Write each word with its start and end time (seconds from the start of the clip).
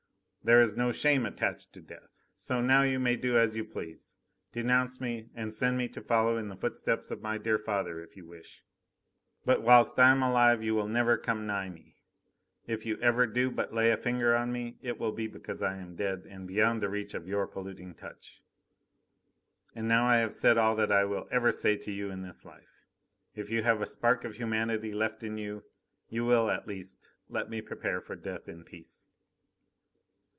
There 0.43 0.59
is 0.59 0.75
no 0.75 0.91
shame 0.91 1.27
attached 1.27 1.71
to 1.73 1.81
death. 1.81 2.19
So 2.33 2.61
now 2.61 2.81
you 2.81 2.99
may 2.99 3.15
do 3.15 3.37
as 3.37 3.55
you 3.55 3.63
please 3.63 4.15
denounce 4.51 4.99
me, 4.99 5.29
and 5.35 5.53
send 5.53 5.77
me 5.77 5.87
to 5.89 6.01
follow 6.01 6.35
in 6.37 6.47
the 6.47 6.55
footsteps 6.55 7.11
of 7.11 7.21
my 7.21 7.37
dear 7.37 7.59
father, 7.59 8.01
if 8.03 8.17
you 8.17 8.25
wish. 8.25 8.63
But 9.45 9.61
whilst 9.61 9.99
I 9.99 10.09
am 10.09 10.23
alive 10.23 10.63
you 10.63 10.73
will 10.73 10.87
never 10.87 11.15
come 11.15 11.45
nigh 11.45 11.69
me. 11.69 11.97
If 12.65 12.87
you 12.87 12.97
ever 13.03 13.27
do 13.27 13.51
but 13.51 13.71
lay 13.71 13.91
a 13.91 13.97
finger 13.97 14.33
upon 14.33 14.51
me, 14.51 14.79
it 14.81 14.97
will 14.99 15.11
be 15.11 15.27
because 15.27 15.61
I 15.61 15.77
am 15.77 15.95
dead 15.95 16.25
and 16.27 16.47
beyond 16.47 16.81
the 16.81 16.89
reach 16.89 17.13
of 17.13 17.27
your 17.27 17.45
polluting 17.45 17.93
touch. 17.93 18.41
And 19.75 19.87
now 19.87 20.07
I 20.07 20.17
have 20.17 20.33
said 20.33 20.57
all 20.57 20.75
that 20.77 20.91
I 20.91 21.05
will 21.05 21.27
ever 21.29 21.51
say 21.51 21.77
to 21.77 21.91
you 21.91 22.09
in 22.09 22.23
this 22.23 22.45
life. 22.45 22.87
If 23.35 23.51
you 23.51 23.61
have 23.61 23.79
a 23.79 23.85
spark 23.85 24.25
of 24.25 24.37
humanity 24.37 24.91
left 24.91 25.21
in 25.21 25.37
you, 25.37 25.65
you 26.09 26.25
will, 26.25 26.49
at 26.49 26.65
least, 26.67 27.11
let 27.29 27.47
me 27.47 27.61
prepare 27.61 28.01
for 28.01 28.15
death 28.15 28.47
in 28.49 28.63
peace." 28.63 29.07